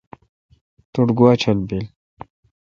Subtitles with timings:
[0.91, 1.85] تو ٹھ گوا چل بیل